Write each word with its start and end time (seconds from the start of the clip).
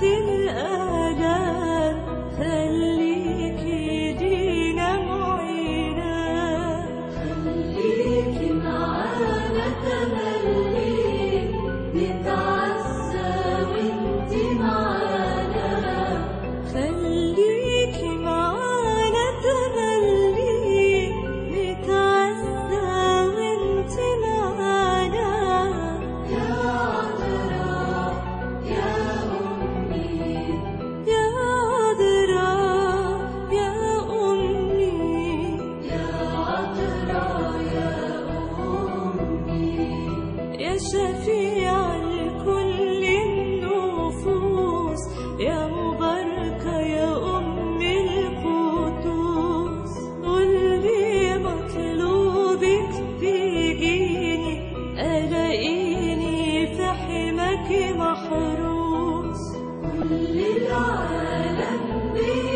ti. 0.00 0.23
محروس 57.72 59.52
كل 59.82 60.40
العالم 60.56 62.12
بيه 62.14 62.53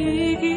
You. 0.00 0.49